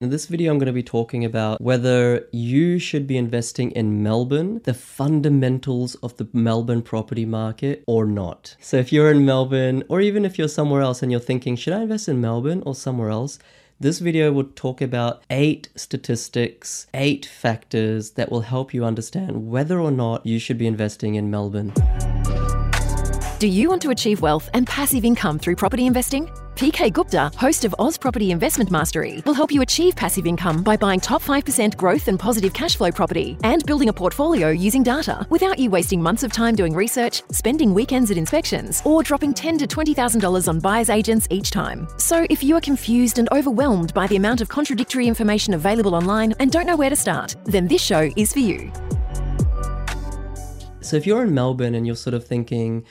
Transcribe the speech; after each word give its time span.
In 0.00 0.10
this 0.10 0.26
video, 0.26 0.52
I'm 0.52 0.58
going 0.58 0.66
to 0.66 0.72
be 0.72 0.84
talking 0.84 1.24
about 1.24 1.60
whether 1.60 2.28
you 2.30 2.78
should 2.78 3.08
be 3.08 3.16
investing 3.16 3.72
in 3.72 4.00
Melbourne, 4.00 4.60
the 4.62 4.72
fundamentals 4.72 5.96
of 5.96 6.16
the 6.18 6.28
Melbourne 6.32 6.82
property 6.82 7.24
market, 7.24 7.82
or 7.88 8.06
not. 8.06 8.54
So, 8.60 8.76
if 8.76 8.92
you're 8.92 9.10
in 9.10 9.26
Melbourne, 9.26 9.82
or 9.88 10.00
even 10.00 10.24
if 10.24 10.38
you're 10.38 10.46
somewhere 10.46 10.82
else 10.82 11.02
and 11.02 11.10
you're 11.10 11.20
thinking, 11.20 11.56
should 11.56 11.72
I 11.72 11.82
invest 11.82 12.08
in 12.08 12.20
Melbourne 12.20 12.62
or 12.64 12.76
somewhere 12.76 13.10
else? 13.10 13.40
This 13.80 13.98
video 13.98 14.30
will 14.30 14.44
talk 14.44 14.80
about 14.80 15.24
eight 15.30 15.68
statistics, 15.74 16.86
eight 16.94 17.26
factors 17.26 18.12
that 18.12 18.30
will 18.30 18.42
help 18.42 18.72
you 18.72 18.84
understand 18.84 19.50
whether 19.50 19.80
or 19.80 19.90
not 19.90 20.24
you 20.24 20.38
should 20.38 20.58
be 20.58 20.68
investing 20.68 21.16
in 21.16 21.28
Melbourne. 21.28 21.72
Do 23.40 23.48
you 23.48 23.68
want 23.68 23.82
to 23.82 23.90
achieve 23.90 24.20
wealth 24.20 24.48
and 24.54 24.64
passive 24.64 25.04
income 25.04 25.40
through 25.40 25.56
property 25.56 25.86
investing? 25.86 26.30
PK 26.58 26.92
Gupta, 26.92 27.30
host 27.36 27.64
of 27.64 27.72
Oz 27.78 27.96
Property 27.96 28.32
Investment 28.32 28.68
Mastery, 28.68 29.22
will 29.24 29.32
help 29.32 29.52
you 29.52 29.62
achieve 29.62 29.94
passive 29.94 30.26
income 30.26 30.64
by 30.64 30.76
buying 30.76 30.98
top 30.98 31.22
5% 31.22 31.76
growth 31.76 32.08
and 32.08 32.18
positive 32.18 32.52
cash 32.52 32.74
flow 32.74 32.90
property 32.90 33.38
and 33.44 33.64
building 33.64 33.90
a 33.90 33.92
portfolio 33.92 34.48
using 34.48 34.82
data 34.82 35.24
without 35.30 35.60
you 35.60 35.70
wasting 35.70 36.02
months 36.02 36.24
of 36.24 36.32
time 36.32 36.56
doing 36.56 36.74
research, 36.74 37.22
spending 37.30 37.72
weekends 37.72 38.10
at 38.10 38.16
inspections, 38.16 38.82
or 38.84 39.04
dropping 39.04 39.34
$10 39.34 39.58
to 39.60 39.68
$20,000 39.68 40.48
on 40.48 40.58
buyer's 40.58 40.90
agents 40.90 41.28
each 41.30 41.52
time. 41.52 41.86
So 41.96 42.26
if 42.28 42.42
you 42.42 42.56
are 42.56 42.60
confused 42.60 43.20
and 43.20 43.28
overwhelmed 43.30 43.94
by 43.94 44.08
the 44.08 44.16
amount 44.16 44.40
of 44.40 44.48
contradictory 44.48 45.06
information 45.06 45.54
available 45.54 45.94
online 45.94 46.34
and 46.40 46.50
don't 46.50 46.66
know 46.66 46.76
where 46.76 46.90
to 46.90 46.96
start, 46.96 47.36
then 47.44 47.68
this 47.68 47.84
show 47.84 48.10
is 48.16 48.32
for 48.32 48.40
you. 48.40 48.72
So 50.80 50.96
if 50.96 51.06
you're 51.06 51.22
in 51.22 51.32
Melbourne 51.32 51.76
and 51.76 51.86
you're 51.86 51.94
sort 51.94 52.14
of 52.14 52.26
thinking, 52.26 52.84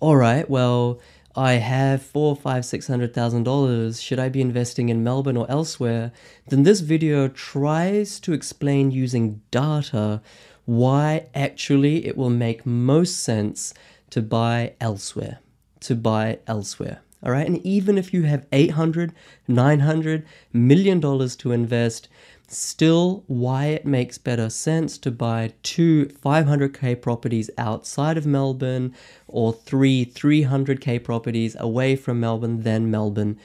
all 0.00 0.16
right, 0.16 0.48
well, 0.48 1.00
I 1.40 1.54
have 1.54 2.02
four, 2.02 2.36
five, 2.36 2.66
six 2.66 2.86
hundred 2.86 3.14
thousand 3.14 3.44
dollars. 3.44 4.02
Should 4.02 4.18
I 4.18 4.28
be 4.28 4.42
investing 4.42 4.90
in 4.90 5.02
Melbourne 5.02 5.38
or 5.38 5.50
elsewhere? 5.50 6.12
Then 6.48 6.64
this 6.64 6.80
video 6.80 7.28
tries 7.28 8.20
to 8.20 8.34
explain 8.34 8.90
using 8.90 9.40
data 9.50 10.20
why 10.66 11.28
actually 11.34 12.04
it 12.04 12.14
will 12.14 12.28
make 12.28 12.66
most 12.66 13.20
sense 13.20 13.72
to 14.10 14.20
buy 14.20 14.74
elsewhere. 14.82 15.38
To 15.80 15.94
buy 15.94 16.40
elsewhere. 16.46 17.00
All 17.22 17.32
right. 17.32 17.46
And 17.46 17.64
even 17.64 17.96
if 17.96 18.12
you 18.12 18.24
have 18.24 18.46
800, 18.52 19.14
900 19.48 20.26
million 20.52 21.00
dollars 21.00 21.36
to 21.36 21.52
invest, 21.52 22.06
still 22.52 23.22
why 23.28 23.66
it 23.66 23.86
makes 23.86 24.18
better 24.18 24.50
sense 24.50 24.98
to 24.98 25.10
buy 25.10 25.52
two 25.62 26.06
500k 26.06 27.00
properties 27.00 27.48
outside 27.56 28.18
of 28.18 28.26
Melbourne 28.26 28.92
or 29.28 29.52
three 29.52 30.04
300k 30.04 31.02
properties 31.04 31.56
away 31.60 31.94
from 31.94 32.18
Melbourne 32.18 32.62
than 32.62 32.90
Melbourne 32.90 33.38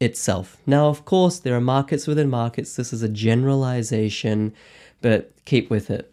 itself. 0.00 0.56
Now, 0.64 0.86
of 0.88 1.04
course, 1.04 1.40
there 1.40 1.56
are 1.56 1.60
markets 1.60 2.06
within 2.06 2.30
markets. 2.30 2.76
This 2.76 2.92
is 2.92 3.02
a 3.02 3.08
generalization, 3.08 4.54
but 5.00 5.32
keep 5.44 5.68
with 5.68 5.90
it. 5.90 6.12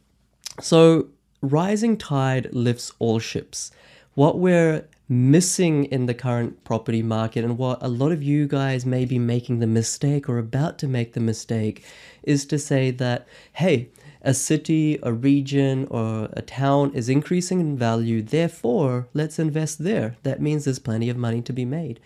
So, 0.60 1.08
rising 1.42 1.98
tide 1.98 2.50
lifts 2.52 2.92
all 3.00 3.20
ships. 3.20 3.72
What 4.16 4.40
we're 4.40 4.88
missing 5.12 5.86
in 5.86 6.06
the 6.06 6.14
current 6.14 6.64
property 6.64 7.02
market 7.02 7.44
and 7.44 7.58
what 7.58 7.80
a 7.82 7.88
lot 7.88 8.12
of 8.12 8.22
you 8.22 8.48
guys 8.48 8.86
may 8.86 9.06
be 9.06 9.18
making 9.18 9.58
the 9.60 9.68
mistake 9.68 10.30
or 10.30 10.38
about 10.38 10.78
to 10.78 10.88
make 10.88 11.14
the 11.14 11.20
mistake 11.20 11.84
is 12.22 12.46
to 12.46 12.60
say 12.60 12.92
that, 12.92 13.28
hey, 13.54 13.90
a 14.22 14.34
city, 14.34 15.00
a 15.02 15.12
region, 15.12 15.88
or 15.90 16.30
a 16.34 16.44
town 16.44 16.94
is 16.94 17.10
increasing 17.10 17.60
in 17.60 17.78
value, 17.78 18.22
therefore, 18.22 19.08
let's 19.14 19.40
invest 19.40 19.84
there. 19.84 20.16
That 20.24 20.42
means 20.42 20.66
there's 20.66 20.78
plenty 20.78 21.10
of 21.10 21.18
money 21.18 21.42
to 21.42 21.54
be 21.54 21.66
made. 21.66 22.00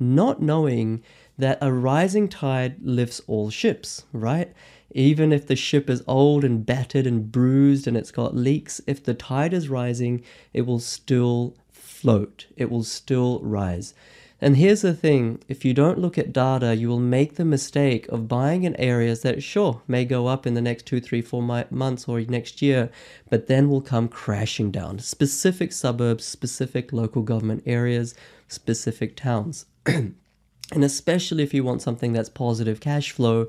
Not 0.00 0.42
knowing 0.42 1.02
that 1.36 1.58
a 1.60 1.72
rising 1.72 2.28
tide 2.28 2.76
lifts 2.82 3.20
all 3.26 3.50
ships, 3.50 4.04
right? 4.12 4.52
Even 4.92 5.32
if 5.32 5.46
the 5.46 5.54
ship 5.54 5.90
is 5.90 6.02
old 6.08 6.42
and 6.42 6.64
battered 6.64 7.06
and 7.06 7.30
bruised 7.30 7.86
and 7.86 7.96
it's 7.96 8.10
got 8.10 8.34
leaks, 8.34 8.80
if 8.86 9.04
the 9.04 9.14
tide 9.14 9.52
is 9.52 9.68
rising, 9.68 10.24
it 10.52 10.62
will 10.62 10.80
still 10.80 11.54
float, 11.98 12.46
it 12.56 12.70
will 12.70 12.84
still 12.84 13.40
rise. 13.40 13.94
And 14.40 14.56
here's 14.56 14.82
the 14.82 14.94
thing 14.94 15.42
if 15.48 15.64
you 15.64 15.74
don't 15.74 15.98
look 15.98 16.16
at 16.16 16.32
data, 16.32 16.76
you 16.76 16.88
will 16.88 17.00
make 17.00 17.34
the 17.34 17.44
mistake 17.44 18.06
of 18.08 18.28
buying 18.28 18.62
in 18.62 18.76
areas 18.76 19.22
that, 19.22 19.42
sure, 19.42 19.82
may 19.88 20.04
go 20.04 20.28
up 20.28 20.46
in 20.46 20.54
the 20.54 20.60
next 20.60 20.86
two, 20.86 21.00
three, 21.00 21.20
four 21.20 21.42
months 21.42 22.08
or 22.08 22.20
next 22.20 22.62
year, 22.62 22.90
but 23.28 23.48
then 23.48 23.68
will 23.68 23.80
come 23.80 24.06
crashing 24.06 24.70
down. 24.70 25.00
Specific 25.00 25.72
suburbs, 25.72 26.24
specific 26.24 26.92
local 26.92 27.22
government 27.22 27.64
areas, 27.66 28.14
specific 28.46 29.16
towns. 29.16 29.66
and 29.86 30.14
especially 30.72 31.42
if 31.42 31.52
you 31.52 31.64
want 31.64 31.82
something 31.82 32.12
that's 32.12 32.28
positive 32.28 32.78
cash 32.78 33.10
flow, 33.10 33.48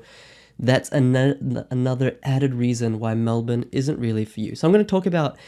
that's 0.58 0.90
an- 0.90 1.64
another 1.70 2.18
added 2.24 2.54
reason 2.54 2.98
why 2.98 3.14
Melbourne 3.14 3.64
isn't 3.70 3.98
really 3.98 4.24
for 4.24 4.40
you. 4.40 4.56
So 4.56 4.66
I'm 4.66 4.72
going 4.72 4.84
to 4.84 4.90
talk 4.90 5.06
about 5.06 5.38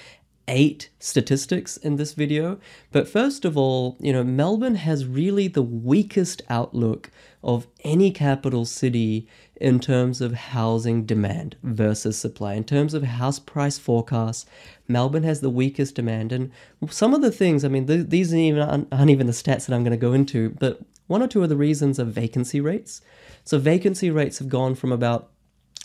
eight 0.49 0.91
statistics 0.99 1.77
in 1.77 1.97
this 1.97 2.13
video. 2.15 2.59
But 2.91 3.09
first 3.09 3.45
of 3.45 3.57
all, 3.57 3.97
you 4.01 4.13
know, 4.13 4.25
Melbourne 4.25 4.75
has 4.77 5.07
really 5.07 5.49
the 5.49 5.63
weakest 5.63 6.43
outlook 6.49 7.11
of 7.43 7.67
any 7.85 8.11
capital 8.11 8.65
city 8.65 9.27
in 9.57 9.79
terms 9.79 10.21
of 10.21 10.33
housing 10.35 11.05
demand 11.05 11.57
versus 11.63 12.17
supply. 12.17 12.55
In 12.55 12.65
terms 12.65 12.95
of 12.95 13.03
house 13.05 13.39
price 13.39 13.79
forecasts, 13.79 14.47
Melbourne 14.89 15.23
has 15.23 15.41
the 15.41 15.51
weakest 15.51 15.95
demand. 15.95 16.33
And 16.33 16.51
some 16.89 17.15
of 17.15 17.23
the 17.23 17.31
things, 17.31 17.65
I 17.65 17.69
mean, 17.69 17.87
th- 17.87 18.09
these 18.09 18.35
even, 18.35 18.87
aren't 18.93 19.11
even 19.11 19.27
the 19.27 19.33
stats 19.33 19.67
that 19.67 19.75
I'm 19.75 19.85
going 19.85 19.93
to 19.93 19.97
go 19.97 20.13
into, 20.13 20.51
but 20.51 20.81
one 21.07 21.23
or 21.23 21.29
two 21.29 21.43
of 21.43 21.49
the 21.49 21.57
reasons 21.57 22.01
are 22.01 22.05
vacancy 22.05 22.61
rates. 22.61 23.03
So 23.45 23.59
vacancy 23.59 24.11
rates 24.11 24.39
have 24.39 24.49
gone 24.49 24.75
from 24.75 24.93
about 24.93 25.32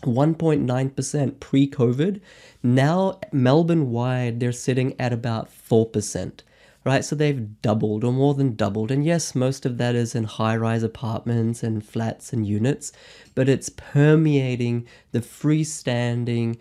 1.9% 0.04 1.40
pre 1.40 1.70
COVID. 1.70 2.22
Now, 2.62 3.20
Melbourne 3.32 3.92
wide, 3.92 4.40
they're 4.40 4.52
sitting 4.52 5.00
at 5.00 5.14
about 5.14 5.50
4%, 5.50 6.42
right? 6.86 7.04
So 7.04 7.16
they've 7.16 7.62
doubled 7.62 8.04
or 8.04 8.14
more 8.14 8.34
than 8.34 8.56
doubled. 8.56 8.92
And 8.92 9.04
yes, 9.04 9.34
most 9.34 9.66
of 9.66 9.78
that 9.78 9.96
is 9.96 10.14
in 10.14 10.26
high 10.26 10.56
rise 10.56 10.84
apartments 10.84 11.64
and 11.64 11.84
flats 11.84 12.32
and 12.32 12.46
units, 12.46 12.92
but 13.34 13.50
it's 13.50 13.70
permeating 13.70 14.88
the 15.12 15.22
freestanding 15.22 16.58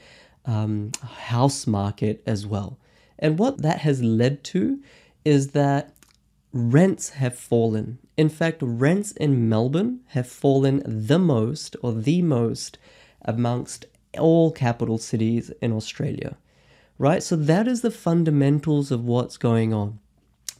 um, 0.47 0.92
house 1.03 1.66
market 1.66 2.22
as 2.26 2.47
well. 2.47 2.78
And 3.18 3.38
what 3.38 3.62
that 3.62 3.80
has 3.80 4.03
led 4.03 4.44
to 4.44 4.80
is 5.24 5.48
that 5.48 5.92
rents 6.53 7.10
have 7.10 7.36
fallen. 7.36 7.98
In 8.16 8.28
fact, 8.28 8.58
rents 8.62 9.12
in 9.12 9.48
Melbourne 9.48 10.00
have 10.08 10.28
fallen 10.28 10.82
the 10.86 11.18
most 11.18 11.76
or 11.82 11.92
the 11.92 12.22
most 12.22 12.78
amongst 13.26 13.87
all 14.19 14.50
capital 14.50 14.98
cities 14.98 15.50
in 15.60 15.72
Australia, 15.72 16.37
right? 16.98 17.22
So 17.22 17.37
that 17.37 17.69
is 17.69 17.82
the 17.82 17.91
fundamentals 17.91 18.91
of 18.91 19.04
what's 19.04 19.37
going 19.37 19.75
on. 19.75 19.98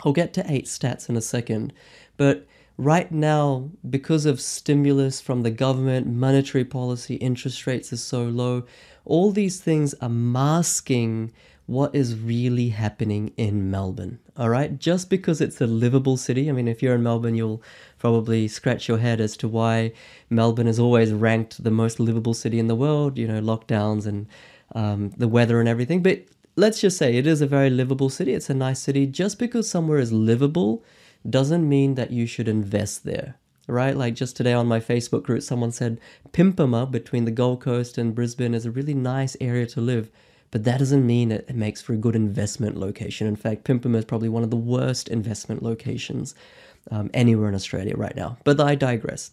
I'll 0.04 0.12
get 0.12 0.34
to 0.34 0.44
eight 0.50 0.66
stats 0.66 1.09
in 1.09 1.16
a 1.16 1.22
second, 1.22 1.72
but 2.16 2.47
right 2.76 3.10
now, 3.10 3.71
because 3.88 4.26
of 4.26 4.41
stimulus 4.41 5.21
from 5.21 5.43
the 5.43 5.50
government, 5.50 6.06
monetary 6.06 6.65
policy, 6.65 7.15
interest 7.16 7.66
rates 7.66 7.93
are 7.93 7.97
so 7.97 8.25
low, 8.25 8.65
all 9.05 9.31
these 9.32 9.60
things 9.60 9.94
are 10.03 10.09
masking 10.09 11.32
what 11.66 11.94
is 11.94 12.19
really 12.19 12.69
happening 12.69 13.32
in 13.37 13.71
Melbourne. 13.71 14.21
All 14.37 14.49
right, 14.49 14.78
just 14.78 15.10
because 15.10 15.41
it's 15.41 15.60
a 15.60 15.66
livable 15.66 16.16
city. 16.16 16.49
I 16.49 16.53
mean, 16.53 16.69
if 16.69 16.82
you're 16.82 16.94
in 16.94 17.03
Melbourne, 17.03 17.34
you'll 17.34 17.62
probably 17.99 18.47
scratch 18.47 18.88
your 18.88 18.99
head 18.99 19.21
as 19.21 19.37
to 19.38 19.49
why 19.49 19.93
Melbourne 20.31 20.69
is 20.69 20.78
always 20.78 21.12
ranked 21.12 21.62
the 21.62 21.71
most 21.71 21.99
livable 21.99 22.34
city 22.34 22.59
in 22.59 22.69
the 22.69 22.76
world. 22.76 23.19
You 23.19 23.26
know, 23.26 23.41
lockdowns 23.41 24.06
and 24.06 24.26
um, 24.75 25.10
the 25.16 25.28
weather 25.28 25.59
and 25.59 25.69
everything. 25.69 26.03
But 26.03 26.25
let's 26.55 26.81
just 26.81 26.97
say 26.97 27.16
it 27.16 27.26
is 27.26 27.41
a 27.41 27.47
very 27.47 27.71
livable 27.71 28.10
city. 28.10 28.34
It's 28.34 28.50
a 28.50 28.55
nice 28.55 28.81
city. 28.81 29.06
Just 29.06 29.38
because 29.38 29.69
somewhere 29.69 29.99
is 29.99 30.12
livable 30.12 30.84
doesn't 31.28 31.69
mean 31.69 31.97
that 31.97 32.12
you 32.12 32.26
should 32.26 32.49
invest 32.49 33.05
there 33.05 33.37
right? 33.69 33.97
Like 33.97 34.15
just 34.15 34.37
today 34.37 34.53
on 34.53 34.69
my 34.69 34.78
Facebook 34.78 35.25
group, 35.25 35.43
someone 35.43 35.72
said 35.72 35.99
Pimpama 36.32 36.88
between 36.88 37.25
the 37.25 37.32
Gold 37.32 37.60
Coast 37.60 37.99
and 37.99 38.14
Brisbane 38.14 38.55
is 38.55 38.64
a 38.64 38.70
really 38.70 38.94
nice 38.94 39.37
area 39.41 39.67
to 39.67 39.81
live 39.81 40.08
but 40.50 40.64
that 40.64 40.78
doesn't 40.78 41.06
mean 41.06 41.32
it, 41.32 41.54
makes 41.54 41.82
for 41.82 41.93
a 41.93 41.96
good 41.96 42.16
investment 42.16 42.76
location. 42.76 43.26
In 43.26 43.37
fact, 43.37 43.64
Pimpama 43.64 43.96
is 43.96 44.04
probably 44.04 44.28
one 44.28 44.43
of 44.43 44.50
the 44.50 44.56
worst 44.56 45.08
investment 45.08 45.62
locations 45.62 46.34
um, 46.90 47.10
anywhere 47.14 47.48
in 47.48 47.54
Australia 47.54 47.96
right 47.96 48.16
now. 48.16 48.38
But 48.44 48.60
I 48.60 48.75
digress. 48.75 49.32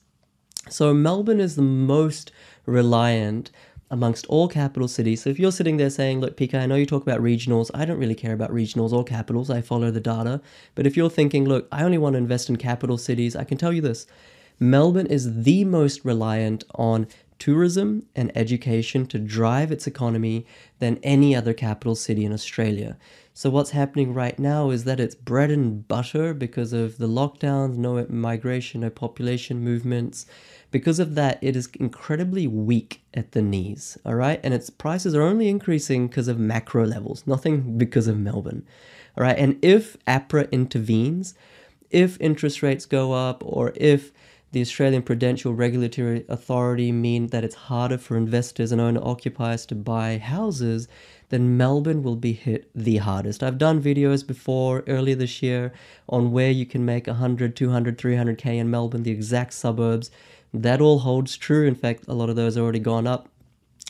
So 0.69 0.94
Melbourne 0.94 1.39
is 1.39 1.56
the 1.56 1.62
most 1.62 2.31
reliant 2.65 3.51
amongst 3.92 4.25
all 4.25 4.48
capital 4.48 4.88
cities. 4.88 5.21
So 5.21 5.30
if 5.30 5.38
you're 5.38 5.51
sitting 5.51 5.77
there 5.77 5.92
saying, 5.92 6.19
look, 6.19 6.36
PK, 6.36 6.56
I 6.56 6.65
know 6.65 6.75
you 6.75 6.86
talk 6.86 7.04
about 7.04 7.21
regionals. 7.21 7.69
I 7.75 7.86
don't 7.86 8.00
really 8.00 8.15
care 8.15 8.33
about 8.33 8.51
regionals 8.51 8.92
or 8.92 9.04
capitals. 9.04 9.51
I 9.51 9.62
follow 9.62 9.92
the 9.92 10.00
data. 10.00 10.42
But 10.74 10.88
if 10.88 10.98
you're 10.98 11.12
thinking, 11.12 11.45
look, 11.45 11.68
I 11.71 11.83
only 11.83 12.00
want 12.00 12.13
to 12.13 12.18
invest 12.18 12.50
in 12.50 12.56
capital 12.56 12.98
cities, 12.98 13.36
I 13.36 13.44
can 13.44 13.57
tell 13.57 13.71
you 13.71 13.81
this. 13.81 14.07
Melbourne 14.60 15.07
is 15.07 15.44
the 15.44 15.65
most 15.65 16.04
reliant 16.06 16.63
on 16.75 17.07
tourism 17.40 18.06
and 18.16 18.36
education 18.36 19.06
to 19.08 19.20
drive 19.20 19.72
its 19.72 19.88
economy 19.88 20.46
than 20.80 21.00
any 21.04 21.36
other 21.36 21.54
capital 21.54 21.96
city 21.96 22.26
in 22.26 22.34
Australia. 22.34 22.98
So, 23.36 23.50
what's 23.50 23.72
happening 23.72 24.14
right 24.14 24.38
now 24.38 24.70
is 24.70 24.84
that 24.84 25.00
it's 25.00 25.16
bread 25.16 25.50
and 25.50 25.88
butter 25.88 26.34
because 26.34 26.72
of 26.72 27.00
the 27.00 27.08
lockdowns, 27.08 27.78
no 27.78 28.06
migration, 28.08 28.82
no 28.82 28.92
population 28.92 29.60
movements. 29.60 30.28
Because 30.70 31.00
of 31.00 31.16
that, 31.16 31.40
it 31.42 31.56
is 31.56 31.70
incredibly 31.80 32.46
weak 32.46 33.02
at 33.14 33.32
the 33.32 33.42
knees, 33.42 33.98
all 34.06 34.16
right? 34.16 34.40
And 34.44 34.54
its 34.54 34.70
prices 34.70 35.16
are 35.16 35.24
only 35.24 35.50
increasing 35.50 36.08
because 36.08 36.28
of 36.28 36.38
macro 36.38 36.86
levels, 36.86 37.26
nothing 37.26 37.78
because 37.78 38.08
of 38.08 38.18
Melbourne, 38.18 38.66
all 39.18 39.24
right? 39.24 39.38
And 39.38 39.58
if 39.64 39.98
APRA 40.06 40.52
intervenes, 40.52 41.34
if 41.90 42.20
interest 42.20 42.62
rates 42.62 42.86
go 42.86 43.14
up, 43.14 43.44
or 43.46 43.74
if 43.76 44.12
the 44.54 44.62
Australian 44.62 45.02
Prudential 45.02 45.54
Regulatory 45.54 46.26
Authority 46.30 46.92
mean 46.92 47.28
that 47.28 47.44
it's 47.44 47.56
harder 47.56 47.98
for 47.98 48.16
investors 48.16 48.72
and 48.72 48.80
owner 48.80 49.02
occupiers 49.04 49.66
to 49.66 49.76
buy 49.76 50.20
houses, 50.20 50.88
then 51.30 51.58
Melbourne 51.58 52.04
will 52.04 52.16
be 52.16 52.34
hit 52.34 52.70
the 52.76 52.98
hardest. 52.98 53.42
I've 53.42 53.58
done 53.58 53.82
videos 53.82 54.26
before 54.26 54.84
earlier 54.88 55.16
this 55.16 55.42
year 55.42 55.74
on 56.08 56.32
where 56.32 56.52
you 56.52 56.68
can 56.68 56.86
make 56.86 57.08
100, 57.08 57.56
200, 57.56 57.98
300k 57.98 58.46
in 58.46 58.70
Melbourne, 58.70 59.02
the 59.02 59.12
exact 59.12 59.54
suburbs. 59.54 60.12
That 60.54 60.82
all 60.82 61.00
holds 61.00 61.36
true. 61.36 61.66
In 61.66 61.74
fact, 61.74 62.04
a 62.08 62.14
lot 62.14 62.30
of 62.30 62.36
those 62.36 62.56
already 62.56 62.78
gone 62.78 63.08
up 63.08 63.28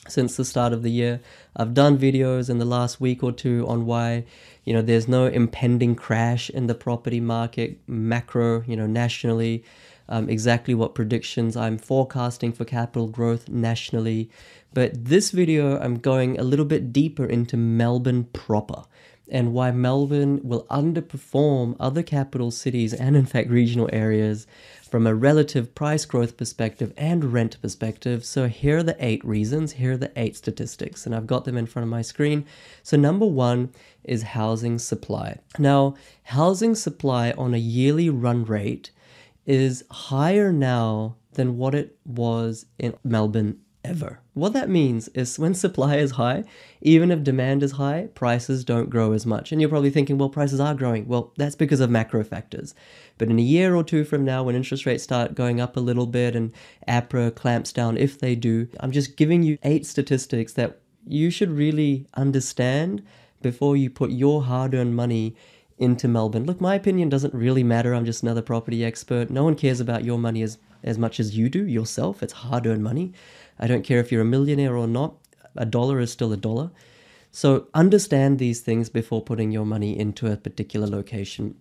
since 0.08 0.36
the 0.36 0.44
start 0.44 0.72
of 0.72 0.82
the 0.82 0.90
year. 0.90 1.20
I've 1.56 1.74
done 1.74 1.98
videos 1.98 2.50
in 2.50 2.58
the 2.58 2.64
last 2.64 3.00
week 3.00 3.22
or 3.22 3.32
two 3.32 3.66
on 3.68 3.86
why, 3.86 4.24
you 4.64 4.72
know, 4.72 4.82
there's 4.82 5.08
no 5.08 5.26
impending 5.26 5.94
crash 5.94 6.50
in 6.50 6.66
the 6.66 6.74
property 6.74 7.20
market, 7.20 7.78
macro, 7.86 8.62
you 8.66 8.76
know, 8.76 8.86
nationally 8.86 9.64
um, 10.08 10.28
exactly 10.28 10.74
what 10.74 10.94
predictions 10.94 11.56
I'm 11.56 11.78
forecasting 11.78 12.52
for 12.52 12.64
capital 12.64 13.08
growth 13.08 13.48
nationally. 13.48 14.30
But 14.72 15.04
this 15.04 15.30
video, 15.30 15.78
I'm 15.78 15.98
going 15.98 16.38
a 16.38 16.42
little 16.42 16.64
bit 16.64 16.92
deeper 16.92 17.24
into 17.24 17.56
Melbourne 17.56 18.24
proper 18.32 18.84
and 19.30 19.54
why 19.54 19.70
Melbourne 19.70 20.40
will 20.42 20.66
underperform 20.70 21.76
other 21.80 22.02
capital 22.02 22.50
cities 22.50 22.92
and, 22.92 23.16
in 23.16 23.24
fact, 23.24 23.48
regional 23.48 23.88
areas 23.92 24.46
from 24.94 25.08
a 25.08 25.12
relative 25.12 25.74
price 25.74 26.04
growth 26.04 26.36
perspective 26.36 26.92
and 26.96 27.32
rent 27.32 27.60
perspective. 27.60 28.24
So, 28.24 28.46
here 28.46 28.76
are 28.76 28.82
the 28.84 28.96
eight 29.04 29.24
reasons, 29.24 29.72
here 29.72 29.94
are 29.94 29.96
the 29.96 30.12
eight 30.14 30.36
statistics, 30.36 31.04
and 31.04 31.12
I've 31.12 31.26
got 31.26 31.44
them 31.44 31.56
in 31.56 31.66
front 31.66 31.82
of 31.82 31.90
my 31.90 32.00
screen. 32.00 32.46
So, 32.84 32.96
number 32.96 33.26
one 33.26 33.70
is 34.04 34.22
housing 34.22 34.78
supply. 34.78 35.40
Now, 35.58 35.96
housing 36.22 36.76
supply 36.76 37.32
on 37.32 37.54
a 37.54 37.58
yearly 37.58 38.08
run 38.08 38.44
rate 38.44 38.92
is 39.44 39.82
higher 39.90 40.52
now 40.52 41.16
than 41.32 41.58
what 41.58 41.74
it 41.74 41.98
was 42.04 42.66
in 42.78 42.94
Melbourne 43.02 43.58
ever. 43.84 44.20
What 44.32 44.52
that 44.54 44.68
means 44.68 45.08
is 45.08 45.38
when 45.38 45.54
supply 45.54 45.96
is 45.96 46.12
high, 46.12 46.44
even 46.80 47.10
if 47.10 47.22
demand 47.22 47.62
is 47.62 47.72
high, 47.72 48.08
prices 48.14 48.64
don't 48.64 48.90
grow 48.90 49.12
as 49.12 49.26
much. 49.26 49.52
And 49.52 49.60
you're 49.60 49.70
probably 49.70 49.90
thinking, 49.90 50.18
well, 50.18 50.28
prices 50.28 50.60
are 50.60 50.74
growing. 50.74 51.06
Well, 51.06 51.32
that's 51.36 51.54
because 51.54 51.80
of 51.80 51.90
macro 51.90 52.24
factors. 52.24 52.74
But 53.18 53.28
in 53.28 53.38
a 53.38 53.42
year 53.42 53.74
or 53.74 53.84
two 53.84 54.04
from 54.04 54.24
now, 54.24 54.42
when 54.42 54.56
interest 54.56 54.86
rates 54.86 55.04
start 55.04 55.34
going 55.34 55.60
up 55.60 55.76
a 55.76 55.80
little 55.80 56.06
bit 56.06 56.34
and 56.34 56.52
APRA 56.88 57.34
clamps 57.34 57.72
down, 57.72 57.96
if 57.96 58.18
they 58.18 58.34
do, 58.34 58.68
I'm 58.80 58.92
just 58.92 59.16
giving 59.16 59.42
you 59.42 59.58
eight 59.62 59.86
statistics 59.86 60.52
that 60.54 60.80
you 61.06 61.30
should 61.30 61.50
really 61.50 62.06
understand 62.14 63.02
before 63.42 63.76
you 63.76 63.90
put 63.90 64.10
your 64.10 64.44
hard 64.44 64.74
earned 64.74 64.96
money 64.96 65.36
into 65.78 66.08
Melbourne. 66.08 66.44
Look, 66.44 66.60
my 66.60 66.74
opinion 66.74 67.08
doesn't 67.08 67.34
really 67.34 67.64
matter. 67.64 67.94
I'm 67.94 68.04
just 68.04 68.22
another 68.22 68.42
property 68.42 68.84
expert. 68.84 69.30
No 69.30 69.44
one 69.44 69.56
cares 69.56 69.80
about 69.80 70.04
your 70.04 70.18
money 70.18 70.42
as, 70.42 70.58
as 70.82 70.98
much 70.98 71.18
as 71.18 71.36
you 71.36 71.48
do 71.48 71.66
yourself. 71.66 72.22
It's 72.22 72.32
hard 72.32 72.66
earned 72.66 72.84
money. 72.84 73.12
I 73.58 73.66
don't 73.66 73.82
care 73.82 74.00
if 74.00 74.10
you're 74.12 74.22
a 74.22 74.26
millionaire 74.26 74.76
or 74.76 74.86
not, 74.86 75.14
a 75.56 75.64
dollar 75.66 76.00
is 76.00 76.10
still 76.10 76.32
a 76.32 76.36
dollar. 76.36 76.70
So 77.30 77.66
understand 77.74 78.38
these 78.38 78.60
things 78.60 78.88
before 78.88 79.22
putting 79.22 79.50
your 79.50 79.66
money 79.66 79.98
into 79.98 80.30
a 80.30 80.36
particular 80.36 80.86
location. 80.86 81.56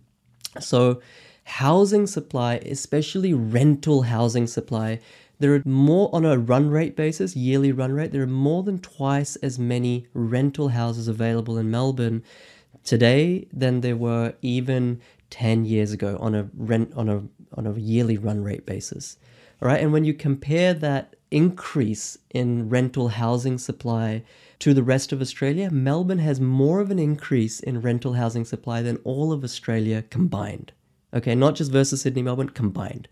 So, 0.59 1.01
housing 1.45 2.05
supply, 2.05 2.55
especially 2.57 3.33
rental 3.33 4.03
housing 4.03 4.45
supply, 4.45 4.99
there 5.39 5.55
are 5.55 5.63
more 5.65 6.09
on 6.13 6.25
a 6.25 6.37
run 6.37 6.69
rate 6.69 6.95
basis, 6.95 7.35
yearly 7.35 7.71
run 7.71 7.91
rate, 7.91 8.11
there 8.11 8.21
are 8.21 8.27
more 8.27 8.61
than 8.63 8.79
twice 8.79 9.35
as 9.37 9.57
many 9.57 10.05
rental 10.13 10.69
houses 10.69 11.07
available 11.07 11.57
in 11.57 11.71
Melbourne 11.71 12.23
today 12.83 13.47
than 13.53 13.81
there 13.81 13.95
were 13.95 14.33
even 14.41 15.01
10 15.29 15.65
years 15.65 15.91
ago 15.91 16.17
on 16.19 16.35
a 16.35 16.49
rent 16.55 16.93
on 16.95 17.09
a 17.09 17.23
on 17.55 17.67
a 17.67 17.73
yearly 17.73 18.17
run 18.17 18.43
rate 18.43 18.65
basis. 18.65 19.17
All 19.61 19.67
right, 19.67 19.81
and 19.81 19.93
when 19.93 20.03
you 20.03 20.13
compare 20.13 20.73
that 20.73 21.15
increase 21.31 22.17
in 22.31 22.69
rental 22.69 23.09
housing 23.09 23.57
supply 23.57 24.23
to 24.59 24.73
the 24.73 24.83
rest 24.83 25.11
of 25.11 25.21
Australia, 25.21 25.69
Melbourne 25.71 26.19
has 26.19 26.39
more 26.39 26.79
of 26.79 26.91
an 26.91 26.99
increase 26.99 27.59
in 27.59 27.81
rental 27.81 28.13
housing 28.13 28.45
supply 28.45 28.81
than 28.81 28.97
all 29.03 29.31
of 29.31 29.43
Australia 29.43 30.03
combined. 30.09 30.71
Okay, 31.13 31.35
not 31.35 31.55
just 31.55 31.71
versus 31.71 32.01
Sydney, 32.01 32.21
Melbourne 32.21 32.49
combined. 32.49 33.07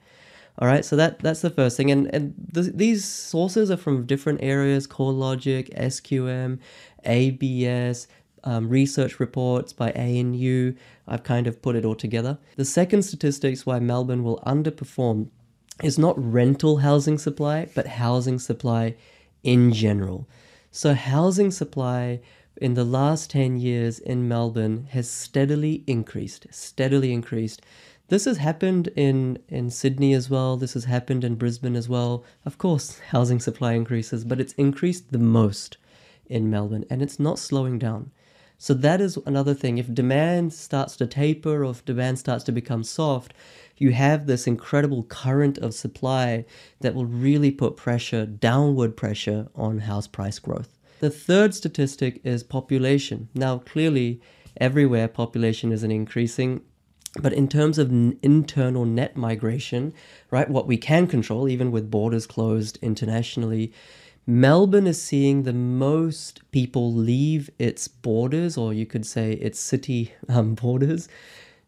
All 0.60 0.68
right, 0.68 0.84
so 0.84 0.96
that 0.96 1.20
that's 1.20 1.42
the 1.42 1.50
first 1.50 1.78
thing, 1.78 1.90
and 1.90 2.14
and 2.14 2.34
th- 2.54 2.74
these 2.76 3.06
sources 3.06 3.72
are 3.72 3.78
from 3.78 4.06
different 4.06 4.44
areas: 4.44 4.86
CoreLogic, 4.86 5.74
SQM, 5.76 6.60
ABS, 7.06 8.08
um, 8.44 8.70
research 8.70 9.20
reports 9.20 9.74
by 9.74 9.92
ANU. 9.92 10.76
I've 11.08 11.24
kind 11.24 11.48
of 11.48 11.62
put 11.62 11.76
it 11.76 11.86
all 11.86 11.96
together. 11.96 12.38
The 12.56 12.66
second 12.66 13.04
statistics 13.04 13.66
why 13.66 13.80
Melbourne 13.80 14.24
will 14.24 14.42
underperform 14.46 15.30
is 15.84 15.98
not 15.98 16.16
rental 16.18 16.78
housing 16.78 17.18
supply, 17.18 17.70
but 17.74 17.88
housing 17.88 18.40
supply 18.40 18.96
in 19.44 19.74
general. 19.74 20.28
So, 20.72 20.94
housing 20.94 21.52
supply 21.52 22.22
in 22.58 22.76
the 22.76 22.84
last 22.84 23.32
10 23.32 23.58
years 23.58 24.00
in 24.00 24.28
Melbourne 24.28 24.88
has 24.92 25.10
steadily 25.10 25.84
increased, 25.88 26.48
steadily 26.52 27.12
increased. 27.12 27.62
This 28.10 28.26
has 28.26 28.38
happened 28.38 28.90
in, 28.96 29.40
in 29.48 29.70
Sydney 29.70 30.14
as 30.14 30.30
well. 30.30 30.58
This 30.58 30.74
has 30.74 30.86
happened 30.86 31.24
in 31.24 31.36
Brisbane 31.36 31.76
as 31.76 31.88
well. 31.88 32.24
Of 32.46 32.58
course, 32.58 33.00
housing 33.10 33.40
supply 33.40 33.74
increases, 33.74 34.24
but 34.26 34.40
it's 34.40 34.54
increased 34.54 35.12
the 35.12 35.18
most 35.18 35.78
in 36.28 36.50
Melbourne 36.50 36.86
and 36.90 37.02
it's 37.02 37.20
not 37.20 37.40
slowing 37.40 37.80
down. 37.80 38.12
So 38.62 38.76
that 38.76 39.02
is 39.02 39.18
another 39.26 39.56
thing. 39.56 39.80
If 39.80 39.92
demand 39.92 40.54
starts 40.54 40.96
to 40.98 41.08
taper 41.08 41.66
or 41.66 41.72
if 41.72 41.84
demand 41.84 42.20
starts 42.20 42.44
to 42.44 42.52
become 42.52 42.84
soft, 42.84 43.34
you 43.78 43.90
have 43.94 44.28
this 44.28 44.46
incredible 44.46 45.02
current 45.02 45.58
of 45.58 45.74
supply 45.74 46.46
that 46.82 46.94
will 46.94 47.08
really 47.08 47.50
put 47.50 47.76
pressure, 47.76 48.28
downward 48.28 48.96
pressure 48.96 49.48
on 49.56 49.80
house 49.80 50.06
price 50.06 50.38
growth. 50.38 50.78
The 51.00 51.10
third 51.10 51.56
statistic 51.56 52.22
is 52.24 52.44
population. 52.44 53.30
Now, 53.34 53.58
clearly, 53.58 54.22
everywhere 54.58 55.08
population 55.08 55.72
isn't 55.72 55.90
increasing. 55.90 56.62
But 57.20 57.34
in 57.34 57.48
terms 57.48 57.80
of 57.80 57.92
internal 58.22 58.86
net 58.86 59.18
migration, 59.18 59.92
right, 60.30 60.48
what 60.48 60.68
we 60.68 60.78
can 60.78 61.08
control, 61.08 61.50
even 61.50 61.72
with 61.72 61.90
borders 61.90 62.28
closed 62.28 62.78
internationally, 62.84 63.74
Melbourne 64.28 64.88
is 64.88 65.02
seeing 65.02 65.44
the 65.44 65.54
most 65.54 66.42
people 66.52 66.94
leave 66.94 67.50
its 67.58 67.88
borders, 67.88 68.58
or 68.58 68.74
you 68.74 68.86
could 68.86 69.06
say 69.06 69.34
its 69.34 69.60
city 69.60 70.14
um, 70.30 70.54
borders, 70.62 71.10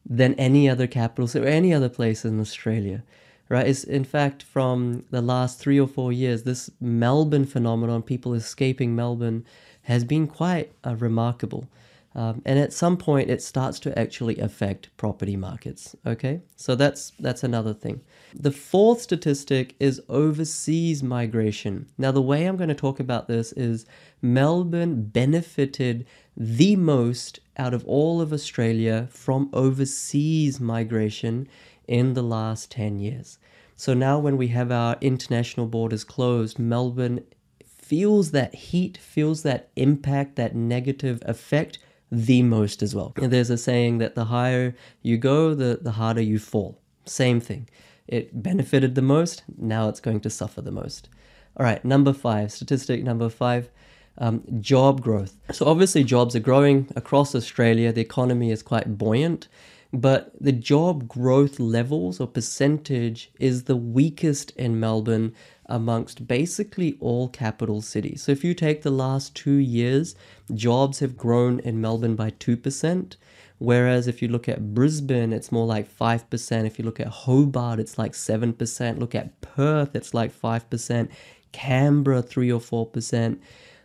than 0.05 0.33
any 0.36 0.69
other 0.69 0.88
capital 0.88 1.29
or 1.41 1.45
any 1.45 1.74
other 1.74 1.89
place 1.89 2.25
in 2.25 2.39
Australia. 2.39 3.03
Right? 3.50 3.67
It's 3.67 3.83
in 3.83 4.03
fact 4.03 4.43
from 4.43 5.05
the 5.12 5.22
last 5.22 5.60
three 5.60 5.79
or 5.79 5.88
four 5.88 6.12
years, 6.12 6.43
this 6.43 6.69
Melbourne 6.79 7.45
phenomenon, 7.45 8.01
people 8.01 8.33
escaping 8.33 8.95
Melbourne, 8.95 9.45
has 9.83 10.03
been 10.03 10.27
quite 10.27 10.72
uh, 10.86 10.95
remarkable. 10.95 11.67
Um, 12.15 12.43
and 12.46 12.60
at 12.60 12.74
some 12.74 12.98
point, 12.98 13.32
it 13.32 13.41
starts 13.41 13.79
to 13.82 13.98
actually 13.98 14.38
affect 14.38 14.96
property 14.98 15.36
markets. 15.36 15.96
Okay, 16.05 16.41
so 16.55 16.75
that's 16.75 17.12
that's 17.20 17.43
another 17.43 17.74
thing. 17.74 18.01
The 18.36 18.51
fourth 18.51 19.01
statistic 19.01 19.75
is 19.79 20.01
overseas 20.10 21.01
migration. 21.01 21.88
Now, 21.98 22.12
the 22.12 22.22
way 22.22 22.46
I'm 22.46 22.58
going 22.58 22.70
to 22.70 22.75
talk 22.75 23.00
about 23.00 23.27
this 23.27 23.51
is 23.53 23.86
Melbourne 24.22 25.03
benefited 25.05 26.05
the 26.38 26.75
most 26.75 27.39
out 27.58 27.74
of 27.74 27.86
all 27.86 28.22
of 28.22 28.32
Australia 28.32 29.08
from 29.12 29.50
overseas 29.53 30.60
migration 30.60 31.48
in 31.88 32.13
the 32.13 32.24
last 32.24 32.72
10 32.72 33.00
years. 33.00 33.38
So 33.75 33.93
now, 33.93 34.20
when 34.20 34.38
we 34.38 34.50
have 34.50 34.72
our 34.72 34.98
international 35.01 35.65
borders 35.65 36.03
closed, 36.03 36.60
Melbourne 36.60 37.24
feels 37.65 38.32
that 38.32 38.55
heat, 38.55 38.98
feels 38.98 39.43
that 39.43 39.70
impact, 39.75 40.36
that 40.36 40.55
negative 40.55 41.22
effect 41.25 41.79
the 42.13 42.43
most 42.43 42.84
as 42.84 42.93
well. 42.93 43.13
And 43.17 43.34
there's 43.34 43.50
a 43.50 43.58
saying 43.58 43.98
that 43.98 44.15
the 44.15 44.25
higher 44.25 44.75
you 45.01 45.17
go, 45.17 45.53
the, 45.53 45.79
the 45.82 45.91
harder 45.91 46.22
you 46.22 46.39
fall. 46.39 46.79
Same 47.05 47.39
thing. 47.39 47.67
It 48.08 48.43
benefited 48.43 48.96
the 48.96 49.01
most, 49.01 49.43
now 49.58 49.89
it's 49.89 50.00
going 50.00 50.20
to 50.22 50.29
suffer 50.29 50.62
the 50.62 50.72
most. 50.72 51.10
All 51.58 51.65
right, 51.65 51.84
number 51.84 52.13
five, 52.13 52.51
statistic 52.51 53.03
number 53.03 53.29
five. 53.29 53.70
Um, 54.20 54.43
job 54.60 55.01
growth. 55.01 55.36
So, 55.51 55.65
obviously, 55.65 56.03
jobs 56.03 56.36
are 56.36 56.39
growing 56.39 56.88
across 56.96 57.34
Australia. 57.34 57.91
The 57.91 58.01
economy 58.01 58.51
is 58.51 58.62
quite 58.62 58.96
buoyant. 58.96 59.48
But 59.93 60.31
the 60.41 60.51
job 60.51 61.07
growth 61.07 61.59
levels 61.59 62.19
or 62.19 62.25
percentage 62.25 63.31
is 63.39 63.65
the 63.65 63.75
weakest 63.75 64.50
in 64.51 64.79
Melbourne 64.79 65.35
amongst 65.67 66.27
basically 66.27 66.97
all 67.00 67.29
capital 67.29 67.79
cities. 67.79 68.23
So 68.23 68.31
if 68.31 68.43
you 68.43 68.55
take 68.55 68.81
the 68.81 68.89
last 68.89 69.35
two 69.35 69.53
years, 69.53 70.15
jobs 70.53 71.00
have 71.00 71.15
grown 71.15 71.59
in 71.59 71.79
Melbourne 71.79 72.15
by 72.15 72.31
2%. 72.31 73.15
Whereas 73.59 74.07
if 74.07 74.21
you 74.21 74.27
look 74.27 74.50
at 74.50 74.73
Brisbane, 74.73 75.31
it's 75.31 75.51
more 75.51 75.67
like 75.67 75.88
5%. 75.88 76.65
If 76.65 76.79
you 76.79 76.85
look 76.85 77.00
at 77.00 77.07
Hobart, 77.07 77.79
it's 77.79 78.00
like 78.00 78.13
7%. 78.13 79.00
Look 79.00 79.13
at 79.13 79.39
Perth, 79.41 79.95
it's 79.95 80.13
like 80.13 80.33
5%. 80.33 81.09
Canberra, 81.51 82.23
3 82.23 82.51
or 82.51 82.59
4%. 82.59 83.39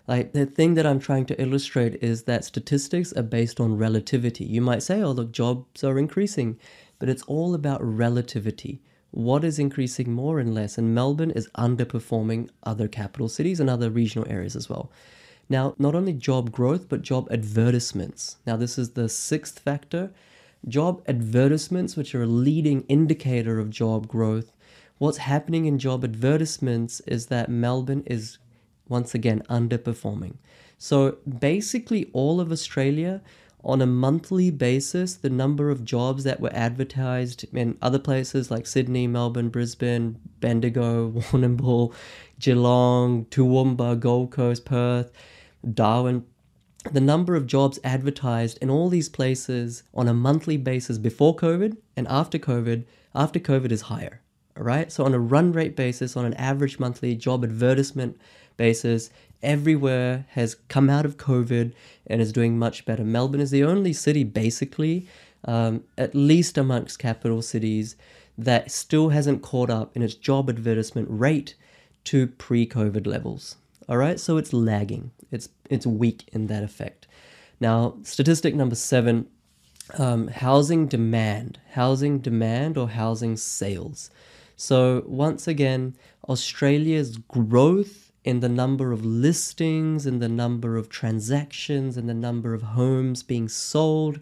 Like 0.09 0.33
the 0.33 0.47
thing 0.47 0.73
that 0.75 0.87
I'm 0.87 1.01
trying 1.01 1.27
to 1.27 1.41
illustrate 1.41 2.03
is 2.03 2.23
that 2.23 2.43
statistics 2.43 3.13
are 3.13 3.23
based 3.23 3.61
on 3.61 3.77
relativity. 3.77 4.45
You 4.45 4.63
might 4.63 4.83
say, 4.83 5.03
oh, 5.03 5.13
look, 5.13 5.33
jobs 5.33 5.85
are 5.85 5.99
increasing, 5.99 6.59
but 6.99 7.11
it's 7.11 7.23
all 7.25 7.55
about 7.55 7.85
relativity. 7.85 8.81
What 9.11 9.45
is 9.45 9.59
increasing 9.59 10.13
more 10.13 10.41
and 10.41 10.55
less? 10.55 10.79
And 10.79 10.95
Melbourne 10.95 11.31
is 11.33 11.51
underperforming 11.59 12.49
other 12.63 12.89
capital 12.89 13.29
cities 13.29 13.61
and 13.61 13.69
other 13.69 13.91
regional 13.91 14.27
areas 14.31 14.57
as 14.57 14.71
well. 14.71 14.91
Now, 15.51 15.75
not 15.79 15.95
only 15.95 16.15
job 16.15 16.53
growth, 16.53 16.89
but 16.89 17.03
job 17.03 17.29
advertisements. 17.31 18.37
Now, 18.47 18.57
this 18.57 18.79
is 18.79 18.93
the 18.93 19.11
sixth 19.11 19.59
factor. 19.59 20.11
Job 20.67 21.03
advertisements, 21.07 21.97
which 21.97 22.15
are 22.15 22.23
a 22.23 22.27
leading 22.27 22.83
indicator 22.89 23.59
of 23.59 23.69
job 23.69 24.09
growth. 24.09 24.53
What's 24.97 25.19
happening 25.19 25.67
in 25.67 25.79
job 25.79 26.03
advertisements 26.03 27.01
is 27.01 27.27
that 27.27 27.51
Melbourne 27.51 28.05
is 28.07 28.39
once 28.89 29.15
again 29.15 29.43
underperforming. 29.49 30.35
So 30.79 31.19
basically, 31.27 32.09
all 32.13 32.41
of 32.41 32.53
Australia 32.53 33.23
on 33.65 33.83
a 33.83 33.87
monthly 33.87 34.51
basis, 34.51 35.15
the 35.17 35.31
number 35.31 35.71
of 35.71 35.85
jobs 35.85 36.25
that 36.25 36.41
were 36.41 36.53
advertised 36.55 37.45
in 37.53 37.77
other 37.83 37.99
places 37.99 38.51
like 38.51 38.67
Sydney, 38.67 39.07
Melbourne, 39.07 39.49
Brisbane, 39.49 40.19
Bendigo, 40.41 41.11
Warrnambool, 41.17 41.93
Geelong, 42.39 43.25
Toowoomba, 43.27 43.99
Gold 43.99 44.31
Coast, 44.31 44.65
Perth, 44.65 45.11
Darwin, 45.75 46.25
the 46.93 47.01
number 47.01 47.35
of 47.35 47.47
jobs 47.47 47.81
advertised 47.83 48.59
in 48.63 48.71
all 48.71 48.89
these 48.89 49.09
places 49.09 49.83
on 49.93 50.07
a 50.07 50.15
monthly 50.15 50.57
basis 50.57 50.97
before 50.97 51.35
COVID 51.35 51.77
and 51.97 52.07
after 52.09 52.39
COVID, 52.39 52.85
after 53.15 53.41
COVID 53.41 53.73
is 53.73 53.83
higher. 53.83 54.23
Right. 54.61 54.91
So 54.91 55.05
on 55.05 55.15
a 55.15 55.21
run 55.21 55.53
rate 55.53 55.77
basis, 55.77 56.17
on 56.17 56.25
an 56.25 56.35
average 56.35 56.81
monthly 56.81 57.15
job 57.15 57.45
advertisement 57.45 58.19
basis, 58.57 59.09
everywhere 59.41 60.27
has 60.31 60.57
come 60.69 60.91
out 60.91 61.05
of 61.05 61.17
COVID 61.17 61.73
and 62.09 62.21
is 62.21 62.33
doing 62.33 62.59
much 62.59 62.85
better. 62.85 63.05
Melbourne 63.05 63.41
is 63.41 63.53
the 63.53 63.63
only 63.63 63.93
city, 63.93 64.25
basically, 64.25 65.07
um, 65.45 65.85
at 65.97 66.13
least 66.13 66.59
amongst 66.59 66.99
capital 66.99 67.41
cities, 67.41 67.95
that 68.37 68.73
still 68.73 69.11
hasn't 69.11 69.43
caught 69.43 69.71
up 69.71 69.97
in 69.97 70.03
its 70.03 70.15
job 70.15 70.51
advertisement 70.51 71.07
rate 71.09 71.55
to 72.05 72.27
pre-COVID 72.27 73.07
levels. 73.07 73.57
All 73.89 73.97
right, 73.97 74.19
so 74.19 74.39
it's 74.39 74.53
lagging. 74.53 75.13
It's 75.31 75.49
it's 75.71 75.87
weak 75.87 76.29
in 76.33 76.49
that 76.49 76.65
effect. 76.65 77.07
Now, 77.61 77.97
statistic 78.03 78.55
number 78.55 78.75
seven: 78.75 79.29
um, 79.99 80.29
housing 80.29 80.89
demand, 80.89 81.61
housing 81.73 82.19
demand, 82.19 82.77
or 82.77 82.89
housing 82.89 83.37
sales. 83.37 84.11
So 84.61 85.05
once 85.07 85.47
again, 85.47 85.95
Australia's 86.29 87.17
growth 87.17 88.11
in 88.25 88.41
the 88.41 88.49
number 88.49 88.91
of 88.91 89.05
listings, 89.05 90.05
in 90.05 90.19
the 90.19 90.29
number 90.29 90.77
of 90.77 90.89
transactions, 90.89 91.97
in 91.97 92.09
the 92.09 92.13
number 92.13 92.55
of 92.55 92.63
homes 92.63 93.23
being 93.23 93.49
sold 93.49 94.19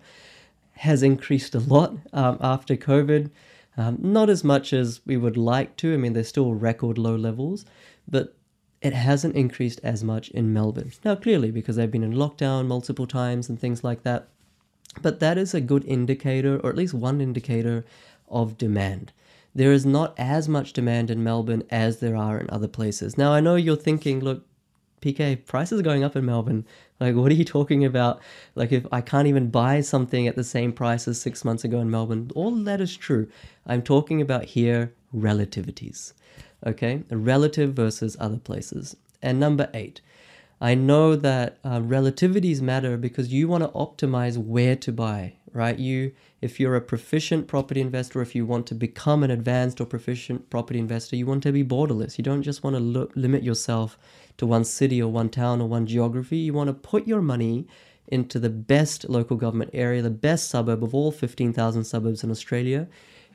has 0.72 1.02
increased 1.02 1.54
a 1.54 1.58
lot 1.58 1.96
um, 2.12 2.36
after 2.42 2.76
COVID. 2.76 3.30
Um, 3.78 3.96
not 3.98 4.28
as 4.28 4.44
much 4.44 4.74
as 4.74 5.00
we 5.06 5.16
would 5.16 5.38
like 5.38 5.74
to. 5.78 5.94
I 5.94 5.96
mean, 5.96 6.12
they're 6.12 6.22
still 6.22 6.52
record 6.52 6.98
low 6.98 7.16
levels, 7.16 7.64
but 8.06 8.36
it 8.82 8.92
hasn't 8.92 9.36
increased 9.36 9.80
as 9.82 10.04
much 10.04 10.28
in 10.30 10.52
Melbourne. 10.52 10.92
Now, 11.02 11.14
clearly, 11.14 11.50
because 11.50 11.76
they've 11.76 11.90
been 11.90 12.02
in 12.02 12.12
lockdown 12.12 12.66
multiple 12.66 13.06
times 13.06 13.48
and 13.48 13.58
things 13.58 13.82
like 13.82 14.02
that. 14.02 14.28
But 15.00 15.20
that 15.20 15.38
is 15.38 15.54
a 15.54 15.62
good 15.62 15.84
indicator, 15.86 16.60
or 16.60 16.68
at 16.68 16.76
least 16.76 16.92
one 16.92 17.22
indicator, 17.22 17.86
of 18.28 18.58
demand 18.58 19.12
there 19.56 19.72
is 19.72 19.86
not 19.86 20.14
as 20.18 20.50
much 20.50 20.74
demand 20.74 21.10
in 21.10 21.24
Melbourne 21.24 21.62
as 21.70 21.98
there 21.98 22.14
are 22.14 22.38
in 22.38 22.50
other 22.50 22.68
places. 22.68 23.16
Now, 23.16 23.32
I 23.32 23.40
know 23.40 23.56
you're 23.56 23.74
thinking, 23.74 24.20
look, 24.20 24.44
PK, 25.00 25.46
prices 25.46 25.80
are 25.80 25.82
going 25.82 26.04
up 26.04 26.14
in 26.14 26.26
Melbourne. 26.26 26.66
Like, 27.00 27.14
what 27.14 27.32
are 27.32 27.36
you 27.36 27.44
talking 27.44 27.82
about? 27.82 28.20
Like, 28.54 28.70
if 28.70 28.84
I 28.92 29.00
can't 29.00 29.28
even 29.28 29.48
buy 29.48 29.80
something 29.80 30.28
at 30.28 30.36
the 30.36 30.44
same 30.44 30.74
price 30.74 31.08
as 31.08 31.18
six 31.18 31.42
months 31.42 31.64
ago 31.64 31.80
in 31.80 31.90
Melbourne, 31.90 32.30
all 32.34 32.50
that 32.50 32.82
is 32.82 32.94
true. 32.94 33.28
I'm 33.66 33.80
talking 33.80 34.20
about 34.20 34.44
here 34.44 34.92
relativities, 35.14 36.12
okay? 36.66 37.02
Relative 37.10 37.72
versus 37.72 38.14
other 38.20 38.38
places. 38.38 38.94
And 39.22 39.40
number 39.40 39.70
eight, 39.72 40.02
I 40.60 40.74
know 40.74 41.16
that 41.16 41.56
uh, 41.64 41.80
relativities 41.80 42.60
matter 42.60 42.98
because 42.98 43.32
you 43.32 43.48
want 43.48 43.64
to 43.64 43.70
optimize 43.70 44.36
where 44.36 44.76
to 44.76 44.92
buy, 44.92 45.34
right? 45.56 45.78
You, 45.78 46.12
if 46.42 46.60
you're 46.60 46.76
a 46.76 46.80
proficient 46.80 47.48
property 47.48 47.80
investor, 47.80 48.20
if 48.20 48.34
you 48.34 48.44
want 48.44 48.66
to 48.66 48.74
become 48.74 49.22
an 49.22 49.30
advanced 49.30 49.80
or 49.80 49.86
proficient 49.86 50.50
property 50.50 50.78
investor, 50.78 51.16
you 51.16 51.26
want 51.26 51.42
to 51.44 51.52
be 51.52 51.64
borderless. 51.64 52.18
You 52.18 52.24
don't 52.24 52.42
just 52.42 52.62
want 52.62 52.76
to 52.76 52.80
lo- 52.80 53.08
limit 53.14 53.42
yourself 53.42 53.98
to 54.36 54.46
one 54.46 54.64
city 54.64 55.00
or 55.00 55.10
one 55.10 55.30
town 55.30 55.62
or 55.62 55.68
one 55.68 55.86
geography. 55.86 56.36
You 56.36 56.52
want 56.52 56.68
to 56.68 56.74
put 56.74 57.08
your 57.08 57.22
money 57.22 57.66
into 58.06 58.38
the 58.38 58.50
best 58.50 59.08
local 59.08 59.36
government 59.36 59.70
area, 59.72 60.02
the 60.02 60.10
best 60.10 60.48
suburb 60.48 60.84
of 60.84 60.94
all 60.94 61.10
15,000 61.10 61.84
suburbs 61.84 62.22
in 62.22 62.30
Australia. 62.30 62.86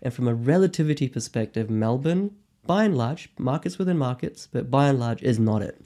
And 0.04 0.14
from 0.14 0.28
a 0.28 0.36
relativity 0.36 1.10
perspective, 1.10 1.70
Melbourne, 1.70 2.36
by 2.68 2.84
and 2.84 2.96
large, 2.96 3.30
markets 3.40 3.80
within 3.80 3.98
markets, 3.98 4.48
but 4.52 4.70
by 4.70 4.88
and 4.88 5.00
large, 5.00 5.24
is 5.24 5.40
not 5.40 5.64
it. 5.64 5.86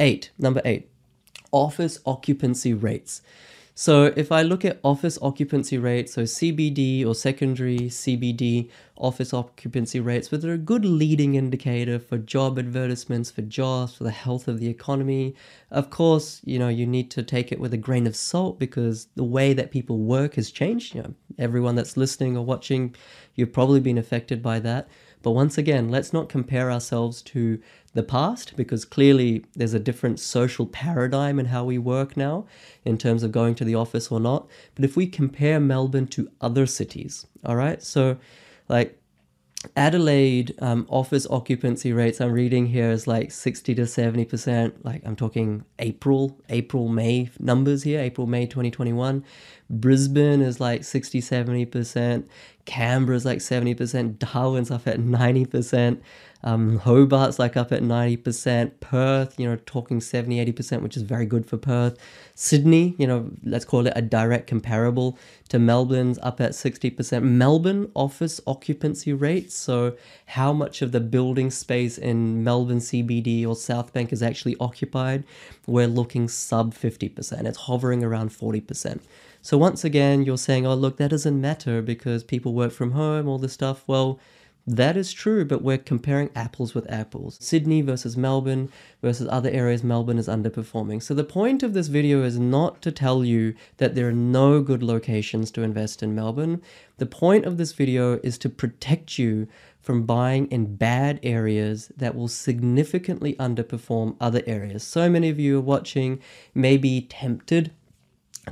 Eight, 0.00 0.30
number 0.36 0.60
eight, 0.64 0.90
office 1.52 2.00
occupancy 2.04 2.74
rates. 2.74 3.22
So 3.74 4.12
if 4.16 4.30
I 4.30 4.42
look 4.42 4.64
at 4.64 4.78
office 4.84 5.18
occupancy 5.22 5.78
rates, 5.78 6.14
so 6.14 6.22
CBD 6.22 7.06
or 7.06 7.14
secondary 7.14 7.78
CBD 7.78 8.68
office 8.96 9.32
occupancy 9.32 10.00
rates, 10.00 10.30
which 10.30 10.44
are 10.44 10.52
a 10.52 10.58
good 10.58 10.84
leading 10.84 11.34
indicator 11.34 11.98
for 11.98 12.18
job 12.18 12.58
advertisements, 12.58 13.30
for 13.30 13.42
jobs, 13.42 13.94
for 13.94 14.04
the 14.04 14.10
health 14.10 14.48
of 14.48 14.60
the 14.60 14.68
economy. 14.68 15.34
Of 15.70 15.88
course, 15.88 16.40
you 16.44 16.58
know, 16.58 16.68
you 16.68 16.86
need 16.86 17.10
to 17.12 17.22
take 17.22 17.52
it 17.52 17.60
with 17.60 17.72
a 17.72 17.78
grain 17.78 18.06
of 18.06 18.16
salt 18.16 18.58
because 18.58 19.06
the 19.14 19.24
way 19.24 19.52
that 19.54 19.70
people 19.70 19.98
work 19.98 20.34
has 20.34 20.50
changed. 20.50 20.94
You 20.94 21.02
know, 21.02 21.14
everyone 21.38 21.74
that's 21.74 21.96
listening 21.96 22.36
or 22.36 22.44
watching, 22.44 22.94
you've 23.34 23.52
probably 23.52 23.80
been 23.80 23.98
affected 23.98 24.42
by 24.42 24.58
that. 24.60 24.88
But 25.22 25.32
once 25.32 25.58
again, 25.58 25.88
let's 25.88 26.12
not 26.12 26.28
compare 26.28 26.70
ourselves 26.70 27.22
to 27.22 27.60
the 27.92 28.02
past 28.02 28.56
because 28.56 28.84
clearly 28.84 29.44
there's 29.54 29.74
a 29.74 29.80
different 29.80 30.20
social 30.20 30.66
paradigm 30.66 31.38
in 31.38 31.46
how 31.46 31.64
we 31.64 31.78
work 31.78 32.16
now 32.16 32.46
in 32.84 32.96
terms 32.96 33.22
of 33.22 33.32
going 33.32 33.54
to 33.56 33.64
the 33.64 33.74
office 33.74 34.10
or 34.10 34.20
not. 34.20 34.48
But 34.74 34.84
if 34.84 34.96
we 34.96 35.06
compare 35.06 35.60
Melbourne 35.60 36.06
to 36.08 36.30
other 36.40 36.66
cities, 36.66 37.26
all 37.44 37.56
right, 37.56 37.82
so 37.82 38.16
like 38.68 38.99
Adelaide 39.76 40.54
um, 40.60 40.86
office 40.88 41.26
occupancy 41.28 41.92
rates 41.92 42.18
I'm 42.20 42.32
reading 42.32 42.66
here 42.66 42.90
is 42.90 43.06
like 43.06 43.30
60 43.30 43.74
to 43.74 43.82
70%. 43.82 44.72
Like 44.84 45.02
I'm 45.04 45.16
talking 45.16 45.64
April, 45.78 46.40
April, 46.48 46.88
May 46.88 47.30
numbers 47.38 47.82
here, 47.82 48.00
April, 48.00 48.26
May 48.26 48.46
2021. 48.46 49.22
Brisbane 49.68 50.40
is 50.40 50.60
like 50.60 50.82
60, 50.82 51.20
70%. 51.20 52.24
Canberra's 52.64 53.26
like 53.26 53.38
70%. 53.38 54.18
Darwin's 54.18 54.70
up 54.70 54.86
at 54.86 54.98
90%. 54.98 56.00
Um, 56.42 56.80
Hobart's 56.80 57.38
like 57.38 57.56
up 57.56 57.70
at 57.72 57.82
90%. 57.82 58.80
Perth, 58.80 59.38
you 59.38 59.48
know, 59.48 59.56
talking 59.66 60.00
70, 60.00 60.52
80%, 60.52 60.82
which 60.82 60.96
is 60.96 61.02
very 61.02 61.26
good 61.26 61.46
for 61.46 61.56
Perth. 61.56 61.98
Sydney, 62.34 62.94
you 62.98 63.06
know, 63.06 63.30
let's 63.44 63.64
call 63.64 63.86
it 63.86 63.92
a 63.94 64.02
direct 64.02 64.46
comparable 64.46 65.18
to 65.50 65.58
Melbourne's 65.58 66.18
up 66.22 66.40
at 66.40 66.52
60%. 66.52 67.22
Melbourne 67.22 67.90
office 67.94 68.40
occupancy 68.46 69.12
rates, 69.12 69.54
so 69.54 69.96
how 70.26 70.52
much 70.52 70.80
of 70.80 70.92
the 70.92 71.00
building 71.00 71.50
space 71.50 71.98
in 71.98 72.42
Melbourne 72.42 72.78
CBD 72.78 73.46
or 73.46 73.54
South 73.54 73.92
Bank 73.92 74.12
is 74.12 74.22
actually 74.22 74.56
occupied, 74.58 75.24
we're 75.66 75.86
looking 75.86 76.28
sub 76.28 76.74
50%. 76.74 77.44
It's 77.46 77.58
hovering 77.58 78.02
around 78.02 78.30
40%. 78.30 79.00
So 79.42 79.56
once 79.56 79.84
again, 79.84 80.24
you're 80.24 80.38
saying, 80.38 80.66
oh, 80.66 80.74
look, 80.74 80.98
that 80.98 81.10
doesn't 81.10 81.40
matter 81.40 81.80
because 81.82 82.22
people 82.24 82.52
work 82.52 82.72
from 82.72 82.92
home, 82.92 83.26
all 83.28 83.38
this 83.38 83.54
stuff. 83.54 83.84
Well, 83.86 84.20
that 84.66 84.96
is 84.96 85.12
true, 85.12 85.44
but 85.44 85.62
we're 85.62 85.78
comparing 85.78 86.30
apples 86.34 86.74
with 86.74 86.90
apples. 86.90 87.38
Sydney 87.40 87.80
versus 87.80 88.16
Melbourne 88.16 88.70
versus 89.02 89.26
other 89.30 89.50
areas 89.50 89.82
Melbourne 89.82 90.18
is 90.18 90.28
underperforming. 90.28 91.02
So 91.02 91.14
the 91.14 91.24
point 91.24 91.62
of 91.62 91.74
this 91.74 91.88
video 91.88 92.22
is 92.22 92.38
not 92.38 92.82
to 92.82 92.92
tell 92.92 93.24
you 93.24 93.54
that 93.78 93.94
there 93.94 94.08
are 94.08 94.12
no 94.12 94.60
good 94.60 94.82
locations 94.82 95.50
to 95.52 95.62
invest 95.62 96.02
in 96.02 96.14
Melbourne. 96.14 96.62
The 96.98 97.06
point 97.06 97.46
of 97.46 97.56
this 97.56 97.72
video 97.72 98.20
is 98.22 98.38
to 98.38 98.48
protect 98.48 99.18
you 99.18 99.48
from 99.80 100.04
buying 100.04 100.46
in 100.48 100.76
bad 100.76 101.18
areas 101.22 101.90
that 101.96 102.14
will 102.14 102.28
significantly 102.28 103.34
underperform 103.34 104.14
other 104.20 104.42
areas. 104.46 104.82
So 104.82 105.08
many 105.08 105.30
of 105.30 105.38
you 105.38 105.58
are 105.58 105.62
watching 105.62 106.20
may 106.54 106.76
be 106.76 107.00
tempted 107.00 107.72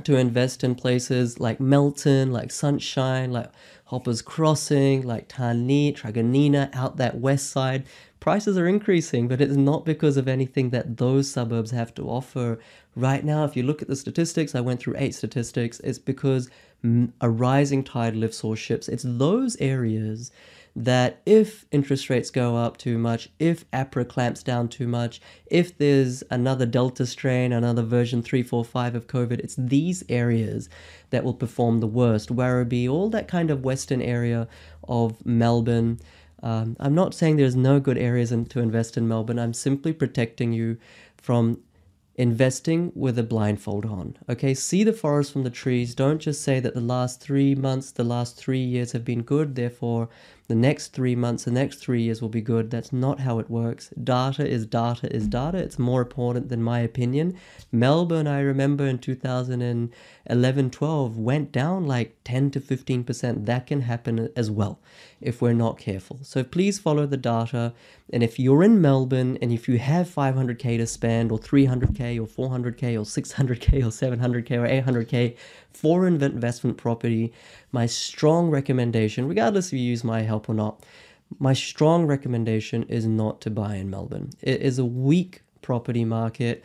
to 0.05 0.17
invest 0.17 0.63
in 0.63 0.75
places 0.75 1.39
like 1.39 1.59
Melton, 1.59 2.31
like 2.31 2.51
Sunshine, 2.51 3.31
like 3.31 3.51
Hoppers 3.85 4.21
Crossing, 4.21 5.01
like 5.01 5.27
Tarneit, 5.27 5.97
Truganina, 5.97 6.73
out 6.75 6.97
that 6.97 7.19
west 7.19 7.49
side. 7.49 7.85
Prices 8.19 8.57
are 8.57 8.67
increasing, 8.67 9.27
but 9.27 9.41
it's 9.41 9.55
not 9.55 9.85
because 9.85 10.17
of 10.17 10.27
anything 10.27 10.69
that 10.71 10.97
those 10.97 11.31
suburbs 11.31 11.71
have 11.71 11.93
to 11.95 12.09
offer. 12.09 12.59
Right 12.95 13.23
now, 13.23 13.45
if 13.45 13.55
you 13.55 13.63
look 13.63 13.81
at 13.81 13.87
the 13.87 13.95
statistics, 13.95 14.55
I 14.55 14.61
went 14.61 14.79
through 14.79 14.95
eight 14.97 15.15
statistics, 15.15 15.79
it's 15.79 15.99
because 15.99 16.49
a 17.21 17.29
rising 17.29 17.83
tide 17.83 18.15
lifts 18.15 18.43
all 18.43 18.55
ships. 18.55 18.87
It's 18.87 19.05
those 19.05 19.55
areas 19.57 20.31
that 20.79 21.21
if 21.25 21.65
interest 21.71 22.09
rates 22.09 22.29
go 22.29 22.55
up 22.55 22.77
too 22.77 22.97
much, 22.97 23.27
if 23.37 23.69
APRA 23.71 24.07
clamps 24.07 24.41
down 24.41 24.69
too 24.69 24.87
much, 24.87 25.19
if 25.47 25.77
there's 25.77 26.23
another 26.31 26.65
Delta 26.65 27.05
strain, 27.05 27.51
another 27.51 27.83
version 27.83 28.23
345 28.23 28.95
of 28.95 29.07
COVID, 29.07 29.39
it's 29.39 29.55
these 29.55 30.05
areas 30.07 30.69
that 31.09 31.25
will 31.25 31.33
perform 31.33 31.81
the 31.81 31.87
worst. 31.87 32.33
Werribee, 32.33 32.89
all 32.89 33.09
that 33.09 33.27
kind 33.27 33.51
of 33.51 33.65
western 33.65 34.01
area 34.01 34.47
of 34.87 35.25
Melbourne. 35.25 35.99
Um, 36.41 36.77
I'm 36.79 36.95
not 36.95 37.13
saying 37.13 37.35
there's 37.35 37.57
no 37.57 37.81
good 37.81 37.97
areas 37.97 38.31
in, 38.31 38.45
to 38.45 38.61
invest 38.61 38.95
in 38.95 39.05
Melbourne. 39.05 39.37
I'm 39.37 39.53
simply 39.53 39.91
protecting 39.91 40.53
you 40.53 40.77
from 41.17 41.59
investing 42.15 42.93
with 42.95 43.19
a 43.19 43.23
blindfold 43.23 43.85
on. 43.85 44.15
Okay, 44.29 44.53
see 44.53 44.85
the 44.85 44.93
forest 44.93 45.33
from 45.33 45.43
the 45.43 45.49
trees. 45.49 45.93
Don't 45.93 46.19
just 46.19 46.41
say 46.41 46.61
that 46.61 46.73
the 46.73 46.79
last 46.79 47.19
three 47.19 47.53
months, 47.53 47.91
the 47.91 48.05
last 48.05 48.37
three 48.37 48.63
years 48.63 48.93
have 48.93 49.03
been 49.03 49.23
good, 49.23 49.55
therefore 49.55 50.07
the 50.49 50.55
next 50.55 50.93
three 50.93 51.15
months, 51.15 51.43
the 51.43 51.51
next 51.51 51.77
three 51.77 52.01
years 52.01 52.23
will 52.23 52.29
be 52.29 52.41
good. 52.41 52.71
That's 52.71 52.91
not 52.91 53.19
how 53.19 53.37
it 53.37 53.51
works. 53.51 53.93
Data 54.03 54.47
is 54.47 54.65
data 54.65 55.07
is 55.15 55.27
data. 55.27 55.59
It's 55.59 55.77
more 55.77 56.01
important 56.01 56.49
than 56.49 56.63
my 56.63 56.79
opinion. 56.79 57.37
Melbourne, 57.71 58.25
I 58.25 58.39
remember 58.39 58.87
in 58.87 58.97
2011 58.97 60.71
12, 60.71 61.17
went 61.17 61.51
down 61.51 61.85
like 61.85 62.15
10 62.23 62.49
to 62.49 62.59
15%. 62.59 63.45
That 63.45 63.67
can 63.67 63.81
happen 63.81 64.29
as 64.35 64.49
well 64.49 64.79
if 65.21 65.39
we're 65.39 65.53
not 65.53 65.77
careful. 65.77 66.17
So 66.23 66.43
please 66.43 66.79
follow 66.79 67.05
the 67.05 67.17
data. 67.17 67.73
And 68.11 68.23
if 68.23 68.39
you're 68.39 68.63
in 68.63 68.81
Melbourne 68.81 69.37
and 69.43 69.51
if 69.51 69.69
you 69.69 69.77
have 69.77 70.07
500k 70.07 70.77
to 70.79 70.87
spend, 70.87 71.31
or 71.31 71.37
300k, 71.37 72.19
or 72.19 72.49
400k, 72.49 72.95
or 72.95 73.05
600k, 73.05 73.83
or 73.83 73.91
700k, 73.91 74.51
or 74.57 74.67
800k 74.67 75.35
for 75.73 76.07
investment 76.07 76.77
property, 76.77 77.33
my 77.71 77.85
strong 77.85 78.49
recommendation, 78.49 79.27
regardless 79.27 79.67
if 79.67 79.73
you 79.73 79.79
use 79.79 80.03
my 80.03 80.21
help 80.21 80.49
or 80.49 80.53
not, 80.53 80.83
my 81.37 81.53
strong 81.53 82.05
recommendation 82.05 82.83
is 82.83 83.05
not 83.05 83.39
to 83.41 83.49
buy 83.49 83.75
in 83.75 83.89
Melbourne. 83.89 84.31
It 84.41 84.61
is 84.61 84.79
a 84.79 84.85
weak 84.85 85.41
property 85.61 86.03
market 86.05 86.63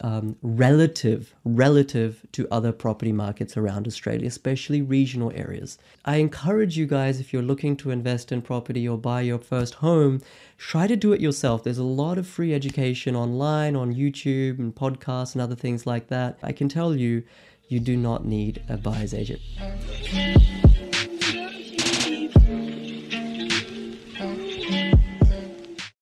um, 0.00 0.36
relative 0.42 1.34
relative 1.44 2.26
to 2.32 2.46
other 2.50 2.72
property 2.72 3.12
markets 3.12 3.56
around 3.56 3.86
Australia, 3.86 4.26
especially 4.26 4.82
regional 4.82 5.32
areas. 5.34 5.78
I 6.04 6.16
encourage 6.16 6.76
you 6.76 6.86
guys 6.86 7.18
if 7.18 7.32
you're 7.32 7.40
looking 7.42 7.76
to 7.78 7.90
invest 7.90 8.30
in 8.30 8.42
property 8.42 8.86
or 8.86 8.98
buy 8.98 9.22
your 9.22 9.38
first 9.38 9.74
home, 9.76 10.20
try 10.58 10.86
to 10.86 10.96
do 10.96 11.12
it 11.12 11.20
yourself. 11.20 11.64
There's 11.64 11.78
a 11.78 11.84
lot 11.84 12.18
of 12.18 12.26
free 12.26 12.52
education 12.52 13.16
online 13.16 13.74
on 13.74 13.94
YouTube 13.94 14.58
and 14.58 14.74
podcasts 14.74 15.32
and 15.32 15.40
other 15.40 15.56
things 15.56 15.86
like 15.86 16.08
that. 16.08 16.38
I 16.42 16.52
can 16.52 16.68
tell 16.68 16.94
you 16.94 17.22
you 17.72 17.80
do 17.80 17.96
not 17.96 18.26
need 18.26 18.62
a 18.68 18.76
buyer's 18.76 19.14
agent. 19.14 19.40